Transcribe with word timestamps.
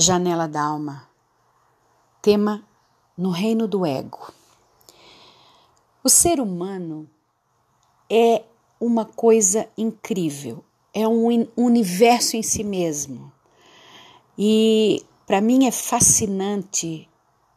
Janela 0.00 0.46
da 0.46 0.62
Alma. 0.62 1.08
Tema 2.22 2.62
no 3.16 3.30
reino 3.30 3.66
do 3.66 3.84
ego. 3.84 4.32
O 6.04 6.08
ser 6.08 6.38
humano 6.38 7.10
é 8.08 8.44
uma 8.80 9.04
coisa 9.04 9.68
incrível, 9.76 10.62
é 10.94 11.08
um 11.08 11.48
universo 11.56 12.36
em 12.36 12.44
si 12.44 12.62
mesmo. 12.62 13.32
E 14.38 15.04
para 15.26 15.40
mim 15.40 15.66
é 15.66 15.72
fascinante 15.72 17.08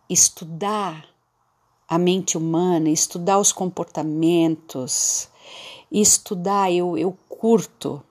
estudar 0.09 1.05
a 1.87 1.99
mente 1.99 2.39
humana, 2.39 2.89
estudar 2.89 3.37
os 3.37 3.51
comportamentos, 3.51 5.29
estudar, 5.91 6.71
eu, 6.71 6.97
eu 6.97 7.15
curto 7.29 8.03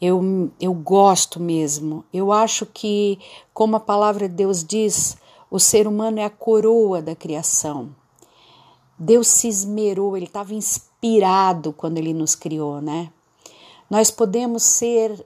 eu, 0.00 0.50
eu 0.60 0.74
gosto 0.74 1.40
mesmo. 1.40 2.04
Eu 2.12 2.32
acho 2.32 2.66
que, 2.66 3.18
como 3.52 3.76
a 3.76 3.80
palavra 3.80 4.28
de 4.28 4.34
Deus 4.34 4.64
diz, 4.64 5.16
o 5.50 5.58
ser 5.60 5.86
humano 5.86 6.18
é 6.18 6.24
a 6.24 6.30
coroa 6.30 7.00
da 7.00 7.14
criação. 7.14 7.94
Deus 8.98 9.28
se 9.28 9.48
esmerou, 9.48 10.16
ele 10.16 10.26
estava 10.26 10.54
inspirado 10.54 11.72
quando 11.72 11.98
ele 11.98 12.12
nos 12.12 12.34
criou, 12.34 12.80
né? 12.80 13.10
Nós 13.88 14.10
podemos 14.10 14.62
ser. 14.62 15.24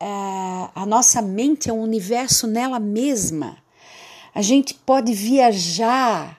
É, 0.00 0.68
a 0.74 0.84
nossa 0.84 1.22
mente 1.22 1.70
é 1.70 1.72
um 1.72 1.80
universo 1.80 2.46
nela 2.46 2.78
mesma. 2.78 3.56
A 4.34 4.42
gente 4.42 4.74
pode 4.74 5.14
viajar, 5.14 6.38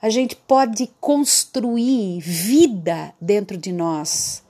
a 0.00 0.10
gente 0.10 0.36
pode 0.36 0.88
construir 1.00 2.20
vida 2.20 3.14
dentro 3.20 3.56
de 3.56 3.72
nós. 3.72 4.43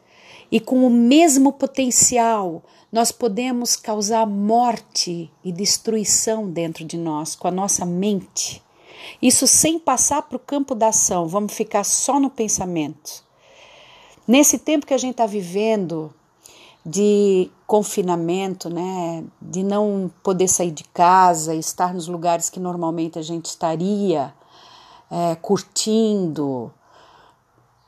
E 0.54 0.60
com 0.60 0.86
o 0.86 0.88
mesmo 0.88 1.52
potencial, 1.52 2.62
nós 2.92 3.10
podemos 3.10 3.74
causar 3.74 4.24
morte 4.24 5.28
e 5.42 5.50
destruição 5.50 6.48
dentro 6.48 6.84
de 6.84 6.96
nós, 6.96 7.34
com 7.34 7.48
a 7.48 7.50
nossa 7.50 7.84
mente. 7.84 8.62
Isso 9.20 9.48
sem 9.48 9.80
passar 9.80 10.22
para 10.22 10.36
o 10.36 10.38
campo 10.38 10.72
da 10.76 10.90
ação, 10.90 11.26
vamos 11.26 11.52
ficar 11.54 11.82
só 11.82 12.20
no 12.20 12.30
pensamento. 12.30 13.24
Nesse 14.28 14.60
tempo 14.60 14.86
que 14.86 14.94
a 14.94 14.96
gente 14.96 15.14
está 15.14 15.26
vivendo 15.26 16.14
de 16.86 17.50
confinamento, 17.66 18.70
né, 18.70 19.24
de 19.42 19.64
não 19.64 20.08
poder 20.22 20.46
sair 20.46 20.70
de 20.70 20.84
casa, 20.84 21.52
estar 21.52 21.92
nos 21.92 22.06
lugares 22.06 22.48
que 22.48 22.60
normalmente 22.60 23.18
a 23.18 23.22
gente 23.22 23.46
estaria, 23.46 24.32
é, 25.10 25.34
curtindo, 25.34 26.72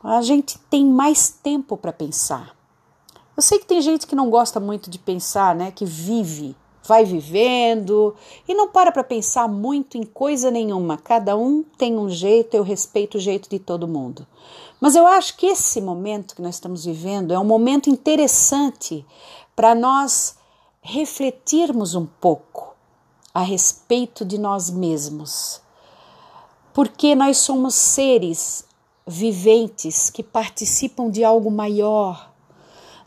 a 0.02 0.20
gente 0.20 0.58
tem 0.68 0.84
mais 0.84 1.30
tempo 1.30 1.76
para 1.76 1.92
pensar. 1.92 2.55
Eu 3.36 3.42
sei 3.42 3.58
que 3.58 3.66
tem 3.66 3.82
gente 3.82 4.06
que 4.06 4.16
não 4.16 4.30
gosta 4.30 4.58
muito 4.58 4.88
de 4.88 4.98
pensar, 4.98 5.54
né? 5.54 5.70
Que 5.70 5.84
vive, 5.84 6.56
vai 6.82 7.04
vivendo 7.04 8.14
e 8.48 8.54
não 8.54 8.68
para 8.68 8.90
para 8.90 9.04
pensar 9.04 9.46
muito 9.46 9.98
em 9.98 10.04
coisa 10.04 10.50
nenhuma. 10.50 10.96
Cada 10.96 11.36
um 11.36 11.62
tem 11.76 11.98
um 11.98 12.08
jeito, 12.08 12.54
eu 12.54 12.62
respeito 12.62 13.18
o 13.18 13.20
jeito 13.20 13.50
de 13.50 13.58
todo 13.58 13.86
mundo. 13.86 14.26
Mas 14.80 14.96
eu 14.96 15.06
acho 15.06 15.36
que 15.36 15.46
esse 15.46 15.82
momento 15.82 16.34
que 16.34 16.40
nós 16.40 16.54
estamos 16.54 16.84
vivendo 16.86 17.34
é 17.34 17.38
um 17.38 17.44
momento 17.44 17.90
interessante 17.90 19.04
para 19.54 19.74
nós 19.74 20.36
refletirmos 20.80 21.94
um 21.94 22.06
pouco 22.06 22.74
a 23.34 23.40
respeito 23.40 24.24
de 24.24 24.38
nós 24.38 24.70
mesmos. 24.70 25.60
Porque 26.72 27.14
nós 27.14 27.36
somos 27.38 27.74
seres 27.74 28.64
viventes 29.06 30.08
que 30.08 30.22
participam 30.22 31.10
de 31.10 31.22
algo 31.22 31.50
maior 31.50 32.34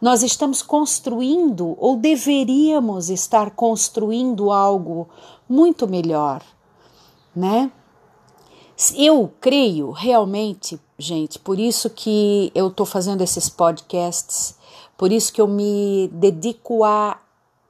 nós 0.02 0.24
estamos 0.24 0.62
construindo 0.62 1.76
ou 1.78 1.98
deveríamos 1.98 3.10
estar 3.10 3.52
construindo 3.52 4.52
algo 4.52 5.08
muito 5.48 5.88
melhor, 5.88 6.42
né? 7.36 7.72
Eu 8.96 9.30
creio 9.42 9.92
realmente, 9.92 10.80
gente, 10.98 11.38
por 11.38 11.60
isso 11.60 11.90
que 11.90 12.50
eu 12.56 12.70
estou 12.70 12.86
fazendo 12.86 13.22
esses 13.22 13.50
podcasts, 13.50 14.56
por 14.98 15.12
isso 15.12 15.34
que 15.34 15.42
eu 15.42 15.48
me 15.48 16.10
dedico 16.14 16.86
a 16.86 17.20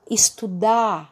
estudar 0.10 1.12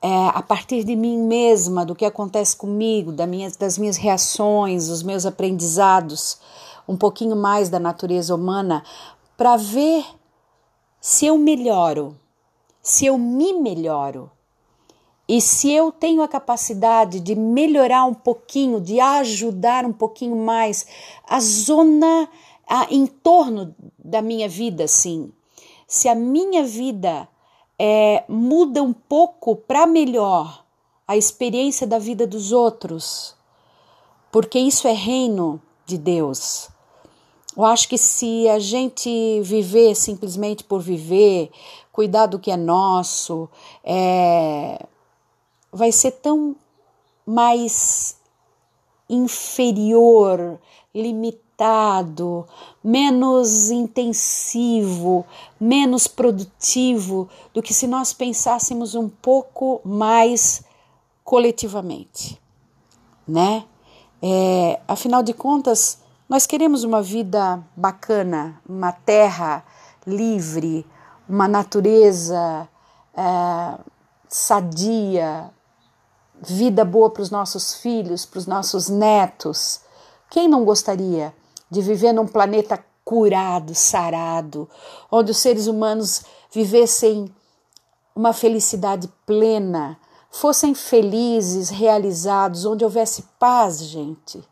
é, 0.00 0.28
a 0.28 0.40
partir 0.40 0.84
de 0.84 0.94
mim 0.94 1.18
mesma, 1.18 1.84
do 1.84 1.94
que 1.94 2.04
acontece 2.04 2.56
comigo, 2.56 3.12
da 3.12 3.26
minha, 3.26 3.50
das 3.58 3.76
minhas 3.76 3.96
reações, 3.96 4.88
dos 4.88 5.02
meus 5.02 5.26
aprendizados, 5.26 6.38
um 6.88 6.96
pouquinho 6.96 7.34
mais 7.34 7.68
da 7.68 7.80
natureza 7.80 8.34
humana, 8.34 8.82
para 9.36 9.56
ver 9.56 10.04
se 11.00 11.26
eu 11.26 11.38
melhoro, 11.38 12.18
se 12.82 13.06
eu 13.06 13.18
me 13.18 13.52
melhoro 13.52 14.30
e 15.28 15.40
se 15.40 15.72
eu 15.72 15.90
tenho 15.90 16.22
a 16.22 16.28
capacidade 16.28 17.18
de 17.18 17.34
melhorar 17.34 18.04
um 18.04 18.14
pouquinho, 18.14 18.80
de 18.80 19.00
ajudar 19.00 19.84
um 19.84 19.92
pouquinho 19.92 20.36
mais 20.36 20.86
a 21.26 21.40
zona 21.40 22.28
a, 22.68 22.86
em 22.90 23.06
torno 23.06 23.74
da 23.98 24.22
minha 24.22 24.48
vida, 24.48 24.84
assim. 24.84 25.32
Se 25.86 26.08
a 26.08 26.14
minha 26.14 26.64
vida 26.64 27.28
é, 27.78 28.24
muda 28.28 28.82
um 28.82 28.92
pouco 28.92 29.56
para 29.56 29.86
melhor 29.86 30.64
a 31.06 31.16
experiência 31.16 31.86
da 31.86 31.98
vida 31.98 32.26
dos 32.26 32.52
outros, 32.52 33.36
porque 34.30 34.58
isso 34.58 34.86
é 34.86 34.92
reino 34.92 35.60
de 35.84 35.98
Deus. 35.98 36.68
Eu 37.56 37.64
acho 37.64 37.88
que 37.88 37.96
se 37.96 38.46
a 38.48 38.58
gente 38.58 39.40
viver 39.40 39.94
simplesmente 39.94 40.62
por 40.62 40.80
viver, 40.80 41.50
cuidar 41.90 42.26
do 42.26 42.38
que 42.38 42.50
é 42.50 42.56
nosso, 42.56 43.48
é, 43.82 44.84
vai 45.72 45.90
ser 45.90 46.10
tão 46.12 46.54
mais 47.24 48.18
inferior, 49.08 50.60
limitado, 50.94 52.46
menos 52.84 53.70
intensivo, 53.70 55.24
menos 55.58 56.06
produtivo 56.06 57.28
do 57.54 57.62
que 57.62 57.72
se 57.72 57.86
nós 57.86 58.12
pensássemos 58.12 58.94
um 58.94 59.08
pouco 59.08 59.80
mais 59.82 60.62
coletivamente, 61.24 62.38
né? 63.26 63.64
É, 64.20 64.80
afinal 64.86 65.22
de 65.22 65.32
contas, 65.32 65.98
nós 66.28 66.44
queremos 66.44 66.82
uma 66.82 67.00
vida 67.00 67.62
bacana, 67.76 68.60
uma 68.68 68.90
terra 68.90 69.64
livre, 70.04 70.84
uma 71.28 71.46
natureza 71.46 72.68
é, 73.16 73.78
sadia, 74.28 75.50
vida 76.40 76.84
boa 76.84 77.10
para 77.10 77.22
os 77.22 77.30
nossos 77.30 77.74
filhos, 77.76 78.26
para 78.26 78.38
os 78.38 78.46
nossos 78.46 78.88
netos. 78.88 79.80
Quem 80.28 80.48
não 80.48 80.64
gostaria 80.64 81.32
de 81.70 81.80
viver 81.80 82.12
num 82.12 82.26
planeta 82.26 82.84
curado, 83.04 83.72
sarado, 83.72 84.68
onde 85.08 85.30
os 85.30 85.38
seres 85.38 85.68
humanos 85.68 86.24
vivessem 86.52 87.32
uma 88.16 88.32
felicidade 88.32 89.08
plena, 89.24 89.96
fossem 90.28 90.74
felizes, 90.74 91.70
realizados, 91.70 92.64
onde 92.64 92.82
houvesse 92.82 93.22
paz, 93.38 93.78
gente? 93.80 94.42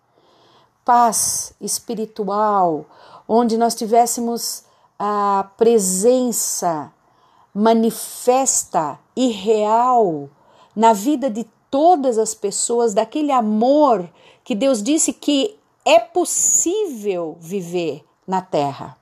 Paz 0.85 1.55
espiritual, 1.61 2.87
onde 3.29 3.57
nós 3.57 3.75
tivéssemos 3.75 4.65
a 4.99 5.51
presença 5.57 6.93
manifesta 7.55 8.99
e 9.15 9.29
real 9.29 10.29
na 10.75 10.93
vida 10.93 11.31
de 11.31 11.45
todas 11.71 12.19
as 12.19 12.35
pessoas, 12.35 12.95
daquele 12.95 13.31
amor 13.31 14.09
que 14.43 14.55
Deus 14.55 14.83
disse 14.83 15.13
que 15.13 15.59
é 15.85 15.99
possível 15.99 17.37
viver 17.41 18.05
na 18.27 18.43
terra. 18.43 18.97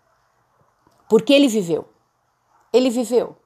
Porque 1.09 1.33
Ele 1.33 1.49
viveu. 1.49 1.87
Ele 2.73 2.91
viveu. 2.91 3.37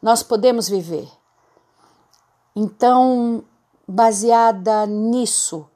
Nós 0.00 0.22
podemos 0.22 0.68
viver. 0.68 1.08
Então, 2.54 3.44
baseada 3.86 4.86
nisso, 4.86 5.68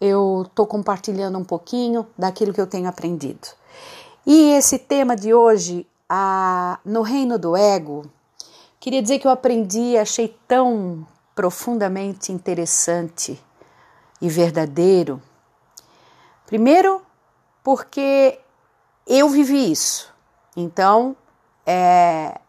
eu 0.00 0.44
estou 0.46 0.66
compartilhando 0.66 1.38
um 1.38 1.44
pouquinho 1.44 2.06
daquilo 2.16 2.52
que 2.52 2.60
eu 2.60 2.66
tenho 2.66 2.88
aprendido. 2.88 3.48
E 4.26 4.52
esse 4.52 4.78
tema 4.78 5.14
de 5.14 5.34
hoje, 5.34 5.86
a, 6.08 6.78
no 6.84 7.02
reino 7.02 7.38
do 7.38 7.56
ego, 7.56 8.04
queria 8.78 9.02
dizer 9.02 9.18
que 9.18 9.26
eu 9.26 9.30
aprendi, 9.30 9.96
achei 9.96 10.36
tão 10.48 11.06
profundamente 11.34 12.32
interessante 12.32 13.42
e 14.20 14.28
verdadeiro. 14.28 15.20
Primeiro, 16.46 17.02
porque 17.62 18.38
eu 19.06 19.28
vivi 19.28 19.70
isso. 19.70 20.12
Então, 20.56 21.16
é, 21.64 22.40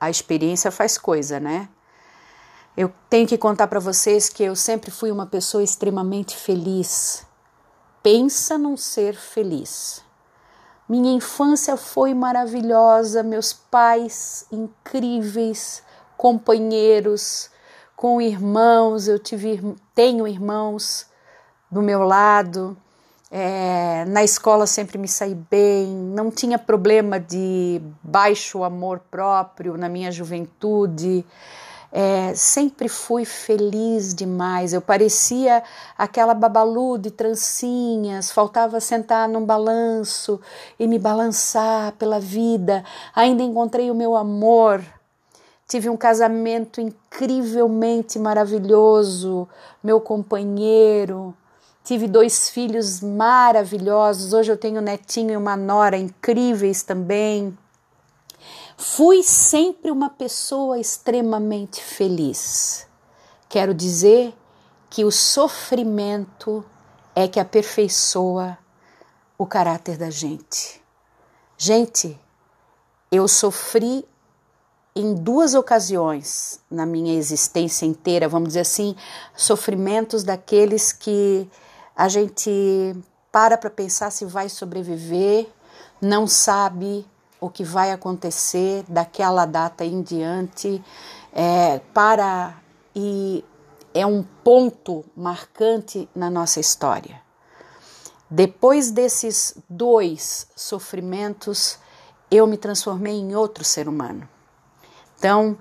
a 0.00 0.10
experiência 0.10 0.70
faz 0.70 0.96
coisa, 0.96 1.40
né? 1.40 1.68
Eu 2.76 2.92
tenho 3.08 3.26
que 3.26 3.38
contar 3.38 3.68
para 3.68 3.80
vocês 3.80 4.28
que 4.28 4.42
eu 4.42 4.54
sempre 4.54 4.90
fui 4.90 5.10
uma 5.10 5.24
pessoa 5.24 5.64
extremamente 5.64 6.36
feliz. 6.36 7.26
Pensa 8.02 8.58
num 8.58 8.76
ser 8.76 9.16
feliz. 9.16 10.04
Minha 10.86 11.12
infância 11.12 11.76
foi 11.76 12.12
maravilhosa, 12.12 13.22
meus 13.22 13.52
pais 13.52 14.46
incríveis, 14.52 15.82
companheiros, 16.18 17.50
com 17.96 18.20
irmãos, 18.20 19.08
eu 19.08 19.18
tive, 19.18 19.74
tenho 19.94 20.28
irmãos 20.28 21.06
do 21.70 21.80
meu 21.80 22.02
lado. 22.02 22.76
É, 23.30 24.04
na 24.04 24.22
escola 24.22 24.66
sempre 24.66 24.98
me 24.98 25.08
saí 25.08 25.34
bem, 25.34 25.88
não 25.88 26.30
tinha 26.30 26.58
problema 26.58 27.18
de 27.18 27.80
baixo 28.02 28.62
amor 28.62 29.00
próprio 29.10 29.78
na 29.78 29.88
minha 29.88 30.12
juventude. 30.12 31.24
É, 31.98 32.34
sempre 32.34 32.90
fui 32.90 33.24
feliz 33.24 34.14
demais. 34.14 34.74
Eu 34.74 34.82
parecia 34.82 35.62
aquela 35.96 36.34
babalu 36.34 36.98
de 36.98 37.10
trancinhas, 37.10 38.30
faltava 38.30 38.80
sentar 38.80 39.26
num 39.26 39.46
balanço 39.46 40.38
e 40.78 40.86
me 40.86 40.98
balançar 40.98 41.92
pela 41.92 42.20
vida. 42.20 42.84
Ainda 43.14 43.42
encontrei 43.42 43.90
o 43.90 43.94
meu 43.94 44.14
amor. 44.14 44.84
Tive 45.66 45.88
um 45.88 45.96
casamento 45.96 46.82
incrivelmente 46.82 48.18
maravilhoso, 48.18 49.48
meu 49.82 49.98
companheiro. 49.98 51.34
Tive 51.82 52.06
dois 52.06 52.50
filhos 52.50 53.00
maravilhosos. 53.00 54.34
Hoje 54.34 54.52
eu 54.52 54.58
tenho 54.58 54.82
um 54.82 54.84
netinho 54.84 55.30
e 55.30 55.36
uma 55.38 55.56
nora 55.56 55.96
incríveis 55.96 56.82
também. 56.82 57.56
Fui 58.76 59.22
sempre 59.22 59.90
uma 59.90 60.10
pessoa 60.10 60.78
extremamente 60.78 61.82
feliz. 61.82 62.86
Quero 63.48 63.72
dizer 63.72 64.34
que 64.90 65.04
o 65.04 65.10
sofrimento 65.10 66.64
é 67.14 67.26
que 67.26 67.40
aperfeiçoa 67.40 68.58
o 69.38 69.46
caráter 69.46 69.96
da 69.96 70.10
gente. 70.10 70.82
Gente, 71.56 72.20
eu 73.10 73.26
sofri 73.26 74.06
em 74.94 75.14
duas 75.14 75.54
ocasiões 75.54 76.60
na 76.70 76.84
minha 76.84 77.18
existência 77.18 77.86
inteira, 77.86 78.28
vamos 78.28 78.48
dizer 78.48 78.60
assim, 78.60 78.94
sofrimentos 79.34 80.22
daqueles 80.22 80.92
que 80.92 81.48
a 81.94 82.08
gente 82.08 82.94
para 83.32 83.56
para 83.56 83.70
pensar 83.70 84.10
se 84.10 84.24
vai 84.24 84.48
sobreviver, 84.48 85.46
não 86.00 86.26
sabe 86.26 87.06
o 87.46 87.50
que 87.50 87.64
vai 87.64 87.92
acontecer 87.92 88.84
daquela 88.88 89.46
data 89.46 89.84
em 89.84 90.02
diante 90.02 90.82
é, 91.32 91.78
para 91.94 92.54
e 92.94 93.44
é 93.94 94.04
um 94.04 94.22
ponto 94.22 95.04
marcante 95.16 96.08
na 96.14 96.28
nossa 96.28 96.60
história. 96.60 97.20
Depois 98.28 98.90
desses 98.90 99.56
dois 99.70 100.48
sofrimentos, 100.56 101.78
eu 102.30 102.46
me 102.46 102.56
transformei 102.56 103.14
em 103.14 103.34
outro 103.36 103.62
ser 103.64 103.88
humano. 103.88 104.28
Então, 105.16 105.56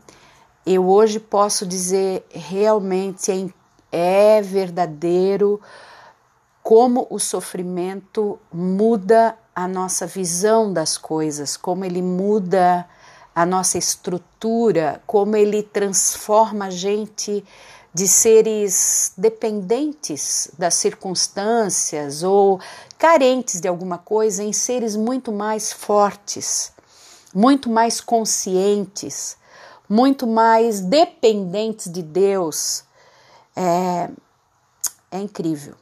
eu 0.65 0.89
hoje 0.89 1.19
posso 1.19 1.65
dizer 1.65 2.25
realmente 2.31 3.53
é, 3.91 4.37
é 4.37 4.41
verdadeiro 4.41 5.61
como 6.63 7.05
o 7.11 7.19
sofrimento 7.19 8.39
muda 8.51 9.37
a 9.55 9.67
nossa 9.69 10.05
visão 10.05 10.73
das 10.73 10.97
coisas, 10.97 11.55
como 11.55 11.85
ele 11.85 12.01
muda 12.01 12.85
a 13.33 13.45
nossa 13.45 13.77
estrutura, 13.77 15.01
como 15.07 15.37
ele 15.37 15.63
transforma 15.63 16.65
a 16.65 16.69
gente 16.69 17.43
de 17.93 18.07
seres 18.09 19.13
dependentes 19.15 20.49
das 20.57 20.73
circunstâncias 20.75 22.23
ou 22.23 22.59
carentes 22.97 23.61
de 23.61 23.67
alguma 23.69 23.97
coisa 23.97 24.43
em 24.43 24.51
seres 24.51 24.97
muito 24.97 25.31
mais 25.31 25.71
fortes, 25.71 26.73
muito 27.33 27.69
mais 27.69 28.01
conscientes, 28.01 29.37
muito 29.87 30.27
mais 30.27 30.81
dependentes 30.81 31.89
de 31.89 32.01
Deus. 32.01 32.83
É, 33.55 34.09
é 35.11 35.19
incrível 35.21 35.75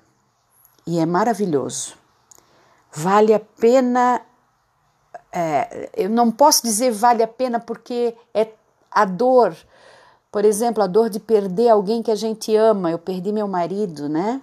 e 0.86 1.00
é 1.00 1.06
maravilhoso 1.08 2.02
vale 2.94 3.34
a 3.34 3.40
pena. 3.40 4.22
É, 5.31 5.90
eu 5.95 6.10
não 6.10 6.31
posso 6.31 6.62
dizer 6.63 6.92
vale 6.92 7.24
a 7.24 7.28
pena 7.28 7.60
porque 7.60 8.16
é 8.34 8.50
a 8.92 9.04
dor, 9.04 9.56
por 10.31 10.45
exemplo, 10.45 10.84
a 10.84 10.88
dor 10.88 11.10
de 11.10 11.19
perder 11.19 11.69
alguém 11.69 12.04
que 12.04 12.12
a 12.12 12.16
gente 12.16 12.56
ama. 12.56 12.92
Eu 12.92 13.00
perdi 13.00 13.31
meu 13.31 13.48
marido, 13.48 14.07
né? 14.07 14.42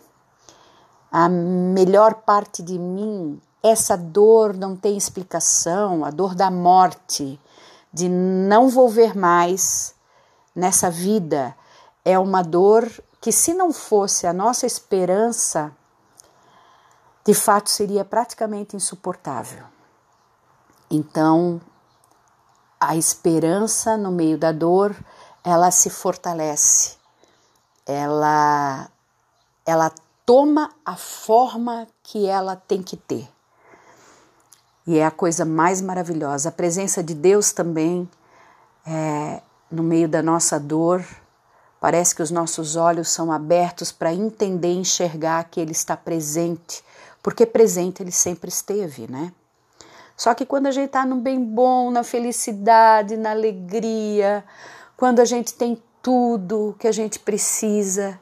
A 1.13 1.29
melhor 1.29 2.15
parte 2.15 2.63
de 2.63 2.79
mim, 2.79 3.41
essa 3.63 3.97
dor 3.97 4.57
não 4.57 4.77
tem 4.77 4.97
explicação, 4.97 6.05
a 6.05 6.11
dor 6.11 6.35
da 6.35 6.51
morte, 6.51 7.39
de 7.93 8.09
não 8.09 8.69
vou 8.69 8.89
ver 8.89 9.17
mais 9.17 9.95
nessa 10.55 10.91
vida, 10.91 11.55
é 12.05 12.19
uma 12.19 12.43
dor 12.43 12.89
que, 13.21 13.33
se 13.33 13.55
não 13.55 13.73
fosse 13.73 14.27
a 14.27 14.33
nossa 14.33 14.67
esperança 14.67 15.73
de 17.25 17.35
fato 17.35 17.71
seria 17.71 18.05
praticamente 18.05 18.77
insuportável. 18.77 19.65
Então, 20.91 21.61
a 22.81 22.97
esperança 22.97 23.97
no 23.97 24.11
meio 24.11 24.39
da 24.39 24.53
dor, 24.53 24.97
ela 25.45 25.71
se 25.71 25.91
fortalece. 25.91 26.97
Ela 27.87 28.89
ela 29.67 29.93
toma 30.25 30.71
a 30.85 30.97
forma 30.97 31.87
que 32.03 32.27
ela 32.27 32.57
tem 32.57 32.83
que 32.83 32.97
ter. 32.97 33.29
E 34.87 34.99
é 34.99 35.05
a 35.05 35.11
coisa 35.11 35.45
mais 35.45 35.81
maravilhosa. 35.81 36.49
A 36.49 36.53
presença 36.53 37.03
de 37.03 37.15
Deus 37.15 37.53
também 37.53 38.09
é, 38.87 39.43
no 39.71 39.83
meio 39.83 40.09
da 40.09 40.23
nossa 40.23 40.59
dor. 40.59 41.05
Parece 41.79 42.15
que 42.15 42.23
os 42.23 42.31
nossos 42.31 42.75
olhos 42.75 43.09
são 43.09 43.31
abertos 43.31 43.93
para 43.93 44.13
entender 44.13 44.73
e 44.73 44.79
enxergar 44.79 45.45
que 45.45 45.61
Ele 45.61 45.73
está 45.73 45.97
presente 45.97 46.83
porque 47.23 47.47
presente 47.47 48.03
ele 48.03 48.13
sempre 48.13 48.49
esteve, 48.49 49.11
né? 49.11 49.33
Só 50.17 50.35
que 50.35 50.45
quando 50.45 50.67
a 50.67 50.71
gente 50.71 50.87
está 50.87 51.07
no 51.07 51.17
bem 51.17 51.43
bom, 51.43 51.91
na 51.91 52.05
felicidade, 52.05 53.17
na 53.17 53.31
alegria, 53.31 54.45
quando 54.97 55.21
a 55.21 55.25
gente 55.25 55.55
tem 55.55 55.83
tudo 56.03 56.77
que 56.79 56.87
a 56.87 56.93
gente 56.93 57.19
precisa, 57.19 58.21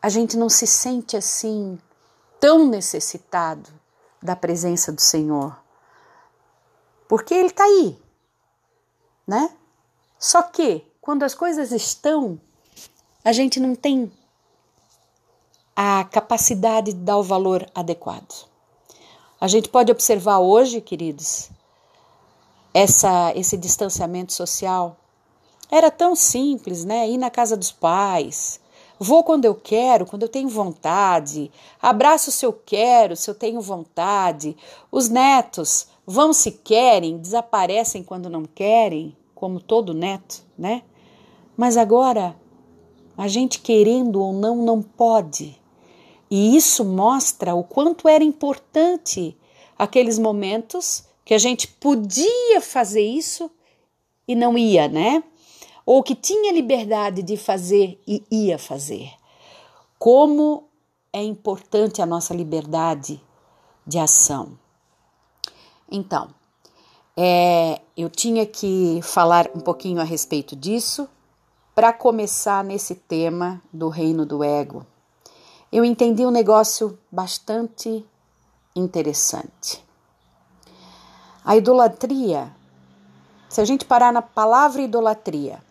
a 0.00 0.08
gente 0.08 0.36
não 0.36 0.48
se 0.48 0.66
sente 0.66 1.16
assim 1.16 1.78
tão 2.40 2.66
necessitado 2.66 3.70
da 4.20 4.34
presença 4.34 4.90
do 4.90 5.00
Senhor. 5.00 5.56
Porque 7.06 7.34
Ele 7.34 7.48
está 7.48 7.62
aí, 7.64 7.96
né? 9.26 9.50
Só 10.18 10.42
que 10.42 10.84
quando 11.00 11.22
as 11.22 11.34
coisas 11.34 11.70
estão, 11.70 12.40
a 13.24 13.32
gente 13.32 13.60
não 13.60 13.74
tem 13.74 14.10
a 15.74 16.04
capacidade 16.04 16.92
de 16.92 16.98
dar 16.98 17.18
o 17.18 17.22
valor 17.22 17.66
adequado. 17.74 18.46
A 19.40 19.48
gente 19.48 19.68
pode 19.68 19.90
observar 19.90 20.38
hoje, 20.38 20.80
queridos, 20.80 21.50
essa, 22.72 23.32
esse 23.34 23.56
distanciamento 23.56 24.32
social. 24.32 24.96
Era 25.70 25.90
tão 25.90 26.14
simples, 26.14 26.84
né? 26.84 27.08
Ir 27.08 27.18
na 27.18 27.30
casa 27.30 27.56
dos 27.56 27.72
pais. 27.72 28.60
Vou 28.98 29.24
quando 29.24 29.44
eu 29.44 29.54
quero, 29.54 30.06
quando 30.06 30.22
eu 30.22 30.28
tenho 30.28 30.48
vontade. 30.48 31.50
Abraço 31.80 32.30
se 32.30 32.46
eu 32.46 32.52
quero, 32.52 33.16
se 33.16 33.28
eu 33.28 33.34
tenho 33.34 33.60
vontade. 33.60 34.56
Os 34.92 35.08
netos 35.08 35.88
vão 36.06 36.32
se 36.32 36.52
querem, 36.52 37.18
desaparecem 37.18 38.04
quando 38.04 38.30
não 38.30 38.44
querem, 38.44 39.16
como 39.34 39.60
todo 39.60 39.92
neto, 39.92 40.44
né? 40.56 40.82
Mas 41.56 41.76
agora, 41.76 42.36
a 43.16 43.26
gente 43.26 43.60
querendo 43.60 44.22
ou 44.22 44.32
não, 44.32 44.56
não 44.56 44.80
pode. 44.80 45.60
E 46.34 46.56
isso 46.56 46.82
mostra 46.82 47.54
o 47.54 47.62
quanto 47.62 48.08
era 48.08 48.24
importante 48.24 49.36
aqueles 49.78 50.18
momentos 50.18 51.04
que 51.26 51.34
a 51.34 51.38
gente 51.38 51.68
podia 51.68 52.58
fazer 52.58 53.02
isso 53.02 53.50
e 54.26 54.34
não 54.34 54.56
ia, 54.56 54.88
né? 54.88 55.22
Ou 55.84 56.02
que 56.02 56.14
tinha 56.14 56.50
liberdade 56.50 57.22
de 57.22 57.36
fazer 57.36 58.00
e 58.08 58.24
ia 58.30 58.58
fazer. 58.58 59.12
Como 59.98 60.70
é 61.12 61.22
importante 61.22 62.00
a 62.00 62.06
nossa 62.06 62.32
liberdade 62.32 63.22
de 63.86 63.98
ação. 63.98 64.58
Então, 65.90 66.30
é, 67.14 67.78
eu 67.94 68.08
tinha 68.08 68.46
que 68.46 69.00
falar 69.02 69.50
um 69.54 69.60
pouquinho 69.60 70.00
a 70.00 70.04
respeito 70.04 70.56
disso 70.56 71.06
para 71.74 71.92
começar 71.92 72.64
nesse 72.64 72.94
tema 72.94 73.62
do 73.70 73.90
reino 73.90 74.24
do 74.24 74.42
ego 74.42 74.86
eu 75.72 75.84
entendi 75.86 76.26
um 76.26 76.30
negócio 76.30 76.98
bastante 77.10 78.04
interessante. 78.76 79.82
A 81.42 81.56
idolatria, 81.56 82.54
se 83.48 83.58
a 83.58 83.64
gente 83.64 83.86
parar 83.86 84.12
na 84.12 84.20
palavra 84.20 84.82
idolatria, 84.82 85.62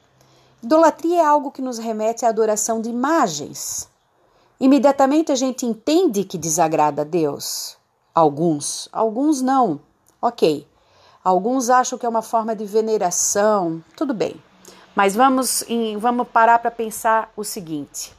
idolatria 0.64 1.22
é 1.22 1.26
algo 1.26 1.52
que 1.52 1.62
nos 1.62 1.78
remete 1.78 2.26
à 2.26 2.30
adoração 2.30 2.82
de 2.82 2.90
imagens. 2.90 3.88
Imediatamente 4.60 5.32
a 5.32 5.36
gente 5.36 5.68
entende 5.68 6.24
que 6.24 6.38
desagrada 6.38 7.04
a 7.04 7.06
Deus. 7.06 7.78
Alguns, 8.14 8.90
alguns 8.92 9.40
não. 9.42 9.80
Ok. 10.20 10.68
Alguns 11.24 11.70
acham 11.70 12.00
que 12.00 12.06
é 12.06 12.10
uma 12.10 12.24
forma 12.24 12.56
de 12.56 12.66
veneração, 12.66 13.84
tudo 13.96 14.14
bem. 14.16 14.36
Mas 14.96 15.16
vamos, 15.16 15.64
em, 15.70 15.96
vamos 15.98 16.28
parar 16.28 16.58
para 16.60 16.72
pensar 16.72 17.32
o 17.38 17.44
seguinte: 17.44 18.14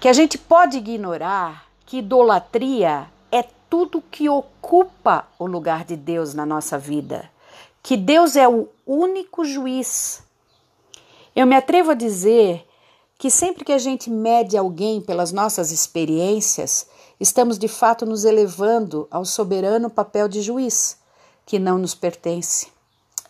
que 0.00 0.08
a 0.08 0.12
gente 0.12 0.36
pode 0.36 0.78
ignorar 0.78 1.66
que 1.86 1.98
idolatria 1.98 3.08
é 3.30 3.42
tudo 3.70 4.02
que 4.02 4.28
ocupa 4.28 5.26
o 5.38 5.46
lugar 5.46 5.84
de 5.84 5.96
Deus 5.96 6.34
na 6.34 6.44
nossa 6.44 6.78
vida, 6.78 7.30
que 7.82 7.96
Deus 7.96 8.36
é 8.36 8.48
o 8.48 8.68
único 8.86 9.44
juiz. 9.44 10.22
Eu 11.34 11.46
me 11.46 11.56
atrevo 11.56 11.92
a 11.92 11.94
dizer 11.94 12.66
que 13.18 13.30
sempre 13.30 13.64
que 13.64 13.72
a 13.72 13.78
gente 13.78 14.10
mede 14.10 14.56
alguém 14.56 15.00
pelas 15.00 15.32
nossas 15.32 15.70
experiências, 15.70 16.86
estamos 17.18 17.58
de 17.58 17.68
fato 17.68 18.04
nos 18.04 18.24
elevando 18.24 19.08
ao 19.10 19.24
soberano 19.24 19.88
papel 19.88 20.28
de 20.28 20.42
juiz, 20.42 20.98
que 21.46 21.58
não 21.58 21.78
nos 21.78 21.94
pertence. 21.94 22.68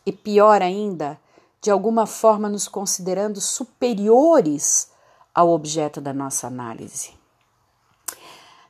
E 0.05 0.11
pior 0.11 0.63
ainda, 0.63 1.19
de 1.61 1.71
alguma 1.71 2.07
forma 2.07 2.49
nos 2.49 2.67
considerando 2.67 3.41
superiores 3.41 4.89
ao 5.37 5.51
objeto 5.51 6.01
da 6.01 6.15
nossa 6.15 6.47
análise. 6.47 7.13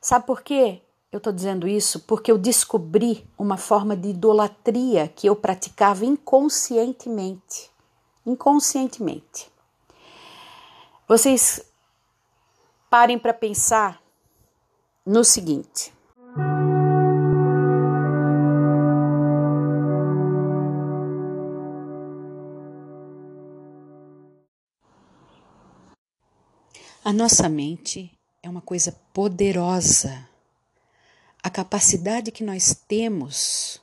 Sabe 0.00 0.26
por 0.26 0.42
quê? 0.42 0.82
Eu 1.12 1.18
estou 1.18 1.32
dizendo 1.32 1.68
isso 1.68 2.00
porque 2.00 2.32
eu 2.32 2.36
descobri 2.36 3.24
uma 3.38 3.56
forma 3.56 3.96
de 3.96 4.08
idolatria 4.08 5.06
que 5.06 5.28
eu 5.28 5.36
praticava 5.36 6.04
inconscientemente. 6.04 7.70
Inconscientemente. 8.26 9.48
Vocês 11.06 11.64
parem 12.90 13.16
para 13.16 13.32
pensar 13.32 14.02
no 15.06 15.22
seguinte. 15.22 15.94
A 27.06 27.12
nossa 27.12 27.48
mente 27.48 28.10
é 28.42 28.50
uma 28.50 28.60
coisa 28.60 28.90
poderosa. 29.14 30.28
A 31.40 31.48
capacidade 31.48 32.32
que 32.32 32.42
nós 32.42 32.74
temos, 32.88 33.80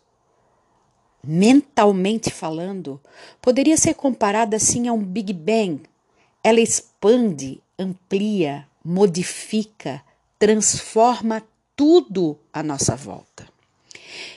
mentalmente 1.23 2.29
falando, 2.29 2.99
poderia 3.41 3.77
ser 3.77 3.93
comparada 3.93 4.57
assim 4.57 4.89
a 4.89 4.91
um 4.91 5.01
Big 5.01 5.31
Bang. 5.31 5.83
Ela 6.43 6.59
expande, 6.59 7.63
amplia, 7.79 8.67
modifica, 8.83 10.03
transforma 10.37 11.41
tudo 11.77 12.37
à 12.51 12.61
nossa 12.61 12.93
volta. 12.93 13.47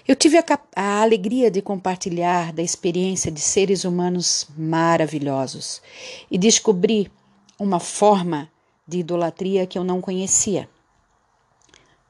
Eu 0.06 0.14
tive 0.14 0.38
a, 0.38 0.44
a, 0.76 1.02
alegria 1.02 1.50
de 1.50 1.60
compartilhar 1.60 2.52
da 2.52 2.62
experiência 2.62 3.32
de 3.32 3.40
seres 3.40 3.82
humanos 3.82 4.46
maravilhosos 4.56 5.82
e 6.30 6.38
descobri 6.38 7.10
uma 7.58 7.80
forma 7.80 8.48
de 8.86 8.98
idolatria 8.98 9.66
que 9.66 9.78
eu 9.78 9.84
não 9.84 10.00
conhecia. 10.00 10.68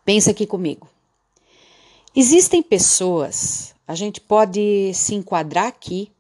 Pensa 0.05 0.31
aqui 0.31 0.47
comigo. 0.47 0.89
Existem 2.15 2.63
pessoas, 2.63 3.75
a 3.87 3.95
gente 3.95 4.21
pode 4.21 4.93
se 4.95 5.15
enquadrar 5.15 5.67
aqui, 5.67 6.11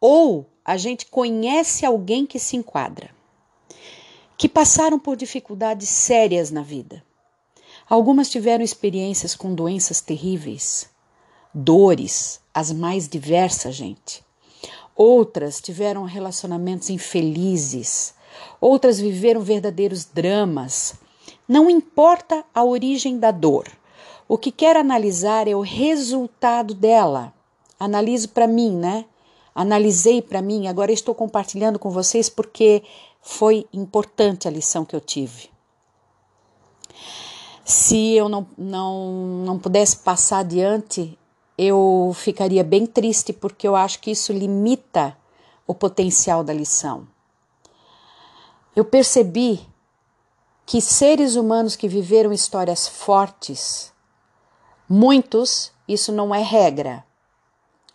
ou 0.00 0.46
a 0.64 0.76
gente 0.76 1.06
conhece 1.06 1.84
alguém 1.84 2.24
que 2.26 2.38
se 2.38 2.56
enquadra, 2.56 3.10
que 4.36 4.48
passaram 4.48 4.98
por 4.98 5.16
dificuldades 5.16 5.88
sérias 5.88 6.50
na 6.50 6.62
vida. 6.62 7.02
Algumas 7.88 8.30
tiveram 8.30 8.64
experiências 8.64 9.34
com 9.34 9.54
doenças 9.54 10.00
terríveis, 10.00 10.88
dores, 11.52 12.40
as 12.54 12.72
mais 12.72 13.08
diversas, 13.08 13.74
gente. 13.74 14.24
Outras 14.94 15.60
tiveram 15.60 16.04
relacionamentos 16.04 16.90
infelizes, 16.90 18.14
outras 18.60 19.00
viveram 19.00 19.40
verdadeiros 19.40 20.04
dramas. 20.04 20.94
Não 21.48 21.68
importa 21.68 22.44
a 22.54 22.64
origem 22.64 23.18
da 23.18 23.30
dor, 23.30 23.66
o 24.28 24.38
que 24.38 24.50
quero 24.50 24.78
analisar 24.78 25.46
é 25.46 25.54
o 25.54 25.60
resultado 25.60 26.74
dela. 26.74 27.34
Analiso 27.78 28.30
para 28.30 28.46
mim, 28.46 28.74
né? 28.74 29.04
Analisei 29.54 30.22
para 30.22 30.40
mim, 30.40 30.68
agora 30.68 30.92
estou 30.92 31.14
compartilhando 31.14 31.78
com 31.78 31.90
vocês 31.90 32.30
porque 32.30 32.82
foi 33.20 33.66
importante 33.72 34.48
a 34.48 34.50
lição 34.50 34.84
que 34.84 34.96
eu 34.96 35.00
tive. 35.00 35.50
Se 37.64 38.14
eu 38.14 38.28
não, 38.28 38.46
não, 38.56 39.12
não 39.44 39.58
pudesse 39.58 39.98
passar 39.98 40.38
adiante, 40.38 41.18
eu 41.58 42.12
ficaria 42.14 42.64
bem 42.64 42.86
triste 42.86 43.32
porque 43.32 43.68
eu 43.68 43.76
acho 43.76 44.00
que 44.00 44.10
isso 44.10 44.32
limita 44.32 45.16
o 45.66 45.74
potencial 45.74 46.42
da 46.42 46.52
lição 46.52 47.11
eu 48.74 48.84
percebi 48.84 49.66
que 50.64 50.80
seres 50.80 51.36
humanos 51.36 51.76
que 51.76 51.88
viveram 51.88 52.32
histórias 52.32 52.88
fortes, 52.88 53.92
muitos, 54.88 55.72
isso 55.86 56.12
não 56.12 56.34
é 56.34 56.42
regra, 56.42 57.04